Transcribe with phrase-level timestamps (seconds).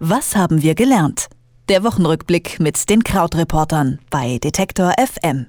[0.00, 1.26] Was haben wir gelernt?
[1.68, 5.46] Der Wochenrückblick mit den Krautreportern bei Detektor FM.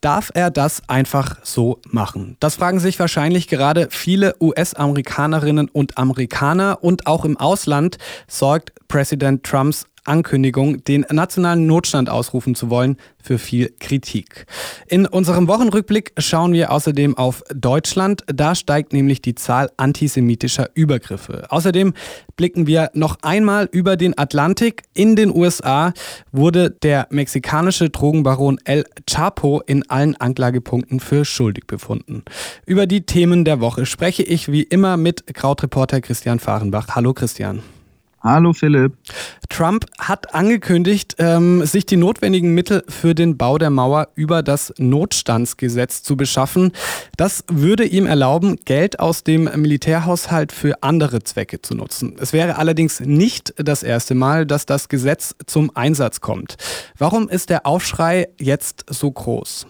[0.00, 2.36] Darf er das einfach so machen?
[2.38, 7.98] Das fragen sich wahrscheinlich gerade viele US-Amerikanerinnen und Amerikaner und auch im Ausland
[8.28, 14.46] sorgt Präsident Trumps Ankündigung, den nationalen Notstand ausrufen zu wollen, für viel Kritik.
[14.86, 18.24] In unserem Wochenrückblick schauen wir außerdem auf Deutschland.
[18.26, 21.46] Da steigt nämlich die Zahl antisemitischer Übergriffe.
[21.50, 21.92] Außerdem
[22.36, 24.84] blicken wir noch einmal über den Atlantik.
[24.94, 25.92] In den USA
[26.32, 32.22] wurde der mexikanische Drogenbaron El Chapo in allen Anklagepunkten für schuldig befunden.
[32.64, 36.88] Über die Themen der Woche spreche ich wie immer mit Krautreporter Christian Fahrenbach.
[36.94, 37.62] Hallo Christian.
[38.20, 38.94] Hallo Philipp.
[39.48, 44.74] Trump hat angekündigt, ähm, sich die notwendigen Mittel für den Bau der Mauer über das
[44.76, 46.72] Notstandsgesetz zu beschaffen.
[47.16, 52.16] Das würde ihm erlauben, Geld aus dem Militärhaushalt für andere Zwecke zu nutzen.
[52.18, 56.56] Es wäre allerdings nicht das erste Mal, dass das Gesetz zum Einsatz kommt.
[56.98, 59.66] Warum ist der Aufschrei jetzt so groß?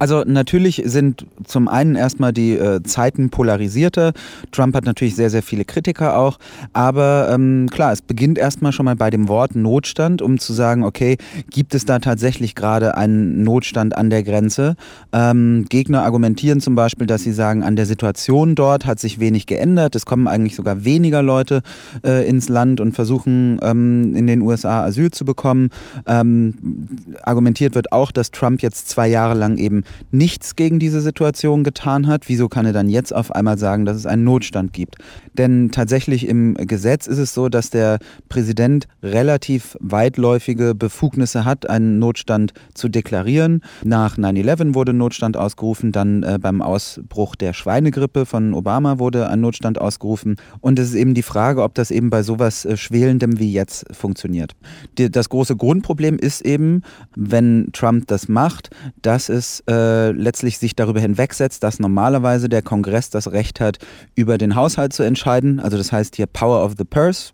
[0.00, 4.14] Also natürlich sind zum einen erstmal die äh, Zeiten polarisierter.
[4.50, 6.38] Trump hat natürlich sehr, sehr viele Kritiker auch.
[6.72, 10.84] Aber ähm, klar, es beginnt erstmal schon mal bei dem Wort Notstand, um zu sagen,
[10.84, 11.18] okay,
[11.50, 14.74] gibt es da tatsächlich gerade einen Notstand an der Grenze?
[15.12, 19.44] Ähm, Gegner argumentieren zum Beispiel, dass sie sagen, an der Situation dort hat sich wenig
[19.44, 19.94] geändert.
[19.96, 21.60] Es kommen eigentlich sogar weniger Leute
[22.06, 25.68] äh, ins Land und versuchen ähm, in den USA Asyl zu bekommen.
[26.06, 26.88] Ähm,
[27.22, 32.06] argumentiert wird auch, dass Trump jetzt zwei Jahre lang eben nichts gegen diese Situation getan
[32.06, 34.96] hat, wieso kann er dann jetzt auf einmal sagen, dass es einen Notstand gibt?
[35.34, 41.98] Denn tatsächlich im Gesetz ist es so, dass der Präsident relativ weitläufige Befugnisse hat, einen
[41.98, 43.62] Notstand zu deklarieren.
[43.84, 49.40] Nach 9-11 wurde Notstand ausgerufen, dann äh, beim Ausbruch der Schweinegrippe von Obama wurde ein
[49.40, 50.36] Notstand ausgerufen.
[50.60, 53.84] Und es ist eben die Frage, ob das eben bei sowas äh, Schwelendem wie jetzt
[53.94, 54.52] funktioniert.
[54.98, 56.82] Die, das große Grundproblem ist eben,
[57.14, 58.70] wenn Trump das macht,
[59.02, 63.78] dass es äh, äh, letztlich sich darüber hinwegsetzt, dass normalerweise der Kongress das Recht hat,
[64.14, 65.60] über den Haushalt zu entscheiden.
[65.60, 67.32] Also das heißt hier Power of the Purse.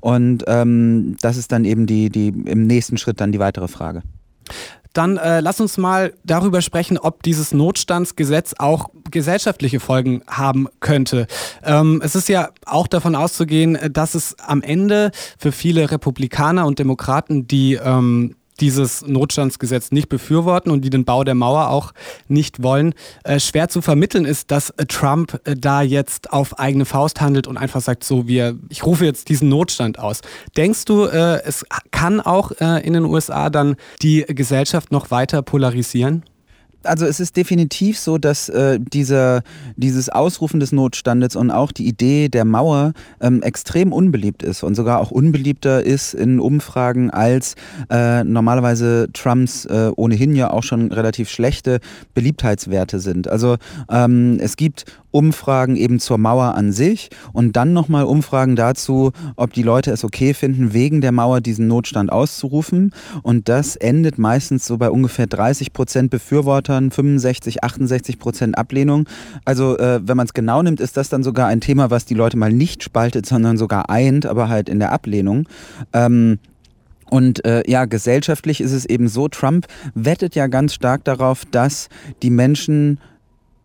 [0.00, 4.02] Und ähm, das ist dann eben die, die im nächsten Schritt dann die weitere Frage.
[4.92, 11.26] Dann äh, lass uns mal darüber sprechen, ob dieses Notstandsgesetz auch gesellschaftliche Folgen haben könnte.
[11.64, 16.78] Ähm, es ist ja auch davon auszugehen, dass es am Ende für viele Republikaner und
[16.78, 21.92] Demokraten, die ähm, dieses Notstandsgesetz nicht befürworten und die den Bau der Mauer auch
[22.28, 26.84] nicht wollen, äh, schwer zu vermitteln ist, dass äh, Trump äh, da jetzt auf eigene
[26.84, 30.20] Faust handelt und einfach sagt, so wir, ich rufe jetzt diesen Notstand aus.
[30.56, 36.22] Denkst du, äh, es kann auch in den USA dann die Gesellschaft noch weiter polarisieren?
[36.84, 39.42] Also es ist definitiv so, dass äh, dieser,
[39.76, 44.74] dieses Ausrufen des Notstandes und auch die Idee der Mauer ähm, extrem unbeliebt ist und
[44.74, 47.54] sogar auch unbeliebter ist in Umfragen als
[47.90, 51.80] äh, normalerweise Trumps äh, ohnehin ja auch schon relativ schlechte
[52.14, 53.28] Beliebtheitswerte sind.
[53.28, 53.56] Also
[53.90, 59.52] ähm, es gibt Umfragen eben zur Mauer an sich und dann nochmal Umfragen dazu, ob
[59.52, 62.92] die Leute es okay finden, wegen der Mauer diesen Notstand auszurufen.
[63.22, 69.06] Und das endet meistens so bei ungefähr 30 Prozent Befürwortern, 65, 68 Prozent Ablehnung.
[69.44, 72.14] Also äh, wenn man es genau nimmt, ist das dann sogar ein Thema, was die
[72.14, 75.46] Leute mal nicht spaltet, sondern sogar eint, aber halt in der Ablehnung.
[75.92, 76.38] Ähm,
[77.12, 81.90] und äh, ja, gesellschaftlich ist es eben so, Trump wettet ja ganz stark darauf, dass
[82.22, 82.98] die Menschen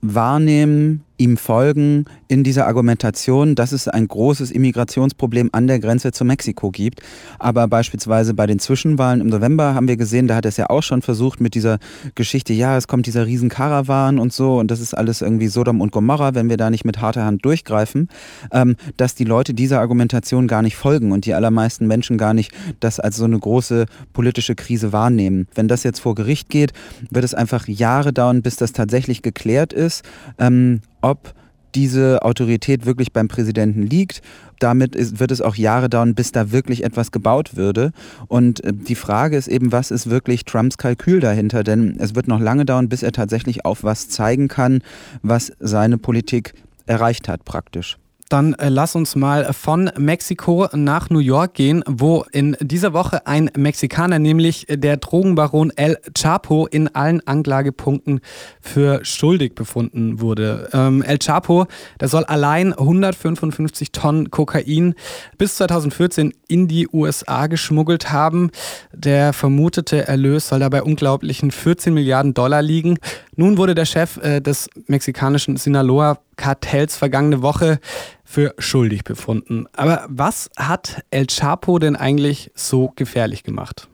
[0.00, 6.24] wahrnehmen, ihm folgen in dieser Argumentation, dass es ein großes Immigrationsproblem an der Grenze zu
[6.24, 7.00] Mexiko gibt.
[7.38, 10.70] Aber beispielsweise bei den Zwischenwahlen im November haben wir gesehen, da hat er es ja
[10.70, 11.78] auch schon versucht mit dieser
[12.14, 15.92] Geschichte, ja, es kommt dieser Riesenkarawan und so und das ist alles irgendwie Sodom und
[15.92, 18.08] Gomorra, wenn wir da nicht mit harter Hand durchgreifen,
[18.52, 22.52] ähm, dass die Leute dieser Argumentation gar nicht folgen und die allermeisten Menschen gar nicht
[22.80, 25.46] das als so eine große politische Krise wahrnehmen.
[25.54, 26.72] Wenn das jetzt vor Gericht geht,
[27.10, 30.02] wird es einfach Jahre dauern, bis das tatsächlich geklärt ist.
[30.38, 31.34] Ähm, ob
[31.74, 34.22] diese Autorität wirklich beim Präsidenten liegt.
[34.58, 37.92] Damit ist, wird es auch Jahre dauern, bis da wirklich etwas gebaut würde.
[38.28, 41.64] Und äh, die Frage ist eben, was ist wirklich Trumps Kalkül dahinter?
[41.64, 44.82] Denn es wird noch lange dauern, bis er tatsächlich auf was zeigen kann,
[45.22, 46.54] was seine Politik
[46.86, 47.98] erreicht hat praktisch.
[48.28, 53.26] Dann äh, lass uns mal von Mexiko nach New York gehen, wo in dieser Woche
[53.26, 58.20] ein Mexikaner, nämlich der Drogenbaron El Chapo, in allen Anklagepunkten
[58.60, 60.68] für schuldig befunden wurde.
[60.72, 61.66] Ähm, El Chapo,
[62.00, 64.94] der soll allein 155 Tonnen Kokain
[65.38, 68.50] bis 2014 in die USA geschmuggelt haben.
[68.92, 72.98] Der vermutete Erlös soll dabei unglaublichen 14 Milliarden Dollar liegen.
[73.36, 77.78] Nun wurde der Chef äh, des mexikanischen Sinaloa Drogenkartells vergangene Woche
[78.24, 79.66] für schuldig befunden.
[79.74, 83.88] Aber was hat El Chapo denn eigentlich so gefährlich gemacht?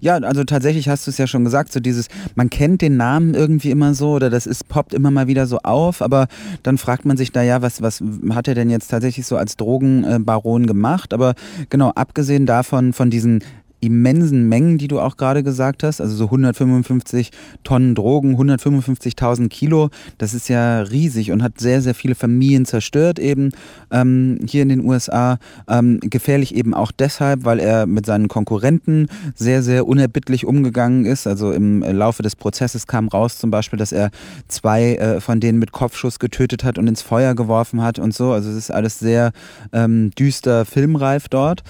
[0.00, 3.34] Ja, also tatsächlich hast du es ja schon gesagt, so dieses, man kennt den Namen
[3.34, 6.28] irgendwie immer so oder das ist, poppt immer mal wieder so auf, aber
[6.62, 10.66] dann fragt man sich, naja, was, was hat er denn jetzt tatsächlich so als Drogenbaron
[10.66, 11.12] gemacht?
[11.12, 11.34] Aber
[11.68, 13.44] genau, abgesehen davon, von diesen
[13.86, 17.30] immensen Mengen, die du auch gerade gesagt hast, also so 155
[17.64, 23.18] Tonnen Drogen, 155.000 Kilo, das ist ja riesig und hat sehr, sehr viele Familien zerstört
[23.18, 23.50] eben
[23.90, 25.38] ähm, hier in den USA.
[25.68, 31.26] Ähm, gefährlich eben auch deshalb, weil er mit seinen Konkurrenten sehr, sehr unerbittlich umgegangen ist.
[31.26, 34.10] Also im Laufe des Prozesses kam raus zum Beispiel, dass er
[34.48, 38.32] zwei äh, von denen mit Kopfschuss getötet hat und ins Feuer geworfen hat und so.
[38.32, 39.32] Also es ist alles sehr
[39.72, 41.62] ähm, düster filmreif dort.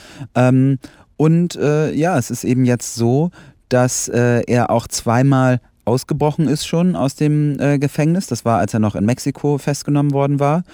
[1.17, 3.31] Und äh, ja, es ist eben jetzt so,
[3.69, 8.27] dass äh, er auch zweimal ausgebrochen ist schon aus dem äh, Gefängnis.
[8.27, 10.65] Das war, als er noch in Mexiko festgenommen worden war.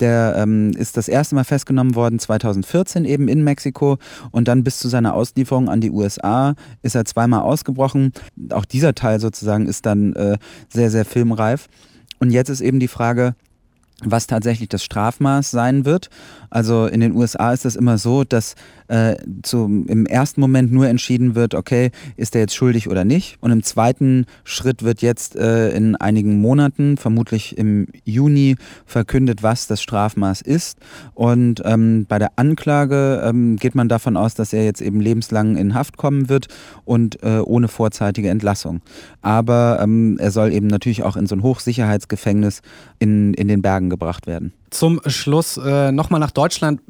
[0.00, 3.98] Der ähm, ist das erste Mal festgenommen worden 2014 eben in Mexiko
[4.32, 8.12] und dann bis zu seiner Auslieferung an die USA ist er zweimal ausgebrochen.
[8.50, 10.36] Auch dieser Teil sozusagen ist dann äh,
[10.68, 11.68] sehr, sehr filmreif.
[12.18, 13.34] Und jetzt ist eben die Frage,
[14.04, 16.10] was tatsächlich das Strafmaß sein wird.
[16.50, 18.54] Also in den USA ist das immer so, dass
[18.88, 23.38] äh, zu, im ersten Moment nur entschieden wird, okay, ist er jetzt schuldig oder nicht.
[23.40, 29.66] Und im zweiten Schritt wird jetzt äh, in einigen Monaten, vermutlich im Juni, verkündet, was
[29.66, 30.78] das Strafmaß ist.
[31.14, 35.56] Und ähm, bei der Anklage ähm, geht man davon aus, dass er jetzt eben lebenslang
[35.56, 36.48] in Haft kommen wird
[36.84, 38.82] und äh, ohne vorzeitige Entlassung.
[39.20, 42.62] Aber ähm, er soll eben natürlich auch in so ein Hochsicherheitsgefängnis
[42.98, 44.52] in, in den Bergen gebracht werden.
[44.70, 46.80] Zum Schluss äh, nochmal nach Deutschland.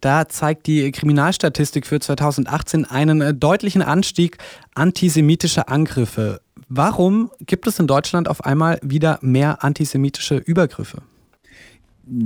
[0.00, 4.38] Da zeigt die Kriminalstatistik für 2018 einen äh, deutlichen Anstieg
[4.74, 6.40] antisemitischer Angriffe.
[6.68, 11.02] Warum gibt es in Deutschland auf einmal wieder mehr antisemitische Übergriffe?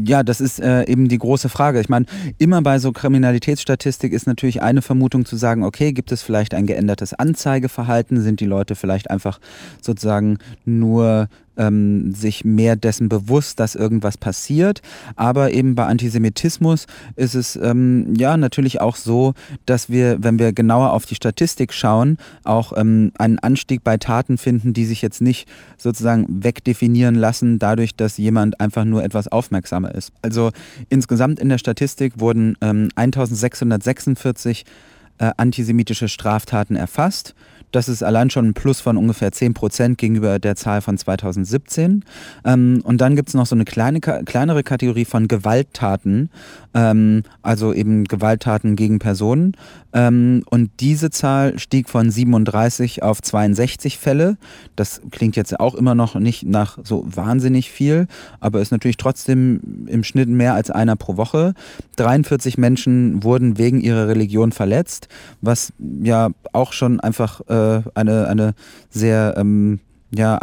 [0.04, 1.80] Ja, das ist äh, eben die große Frage.
[1.80, 2.06] Ich meine,
[2.38, 6.66] immer bei so Kriminalitätsstatistik ist natürlich eine Vermutung zu sagen, okay, gibt es vielleicht ein
[6.66, 8.20] geändertes Anzeigeverhalten?
[8.20, 9.40] Sind die Leute vielleicht einfach
[9.80, 14.80] sozusagen nur ähm, sich mehr dessen bewusst, dass irgendwas passiert.
[15.16, 19.34] Aber eben bei Antisemitismus ist es ähm, ja natürlich auch so,
[19.66, 24.38] dass wir, wenn wir genauer auf die Statistik schauen, auch ähm, einen Anstieg bei Taten
[24.38, 29.94] finden, die sich jetzt nicht sozusagen wegdefinieren lassen, dadurch, dass jemand einfach nur etwas aufmerksamer
[29.94, 30.12] ist.
[30.22, 30.50] Also
[30.88, 34.72] insgesamt in der Statistik wurden 1646 ähm,
[35.18, 37.34] äh, antisemitische Straftaten erfasst.
[37.72, 42.04] Das ist allein schon ein Plus von ungefähr 10 Prozent gegenüber der Zahl von 2017.
[42.44, 46.30] Ähm, und dann gibt es noch so eine kleine, kleinere Kategorie von Gewalttaten,
[46.74, 49.56] ähm, also eben Gewalttaten gegen Personen.
[49.94, 54.36] Ähm, und diese Zahl stieg von 37 auf 62 Fälle.
[54.76, 58.06] Das klingt jetzt auch immer noch nicht nach so wahnsinnig viel,
[58.40, 61.54] aber ist natürlich trotzdem im Schnitt mehr als einer pro Woche.
[61.96, 65.08] 43 Menschen wurden wegen ihrer Religion verletzt,
[65.40, 65.72] was
[66.02, 67.61] ja auch schon einfach äh,
[67.94, 68.54] eine, eine
[68.90, 69.80] sehr ähm,
[70.14, 70.38] ja,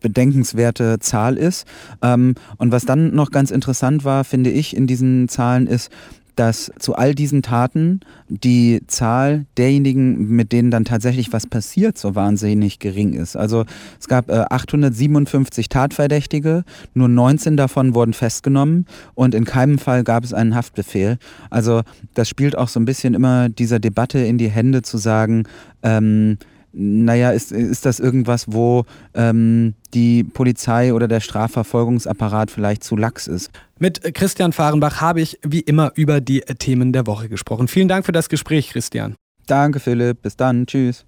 [0.00, 1.66] bedenkenswerte Zahl ist.
[2.02, 5.90] Ähm, und was dann noch ganz interessant war, finde ich, in diesen Zahlen ist,
[6.36, 12.14] dass zu all diesen Taten die Zahl derjenigen, mit denen dann tatsächlich was passiert, so
[12.14, 13.36] wahnsinnig gering ist.
[13.36, 13.64] Also
[14.00, 16.64] es gab äh, 857 Tatverdächtige,
[16.94, 21.18] nur 19 davon wurden festgenommen und in keinem Fall gab es einen Haftbefehl.
[21.50, 21.82] Also
[22.14, 25.44] das spielt auch so ein bisschen immer dieser Debatte in die Hände zu sagen,
[25.82, 26.38] ähm,
[26.72, 33.26] naja, ist, ist das irgendwas, wo ähm, die Polizei oder der Strafverfolgungsapparat vielleicht zu lax
[33.26, 33.50] ist?
[33.78, 37.68] Mit Christian Fahrenbach habe ich wie immer über die Themen der Woche gesprochen.
[37.68, 39.14] Vielen Dank für das Gespräch, Christian.
[39.46, 40.22] Danke, Philipp.
[40.22, 40.66] Bis dann.
[40.66, 41.04] Tschüss.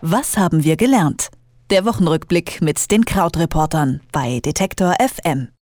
[0.00, 1.28] Was haben wir gelernt?
[1.70, 5.48] Der Wochenrückblick mit den Krautreportern bei Detektor FM.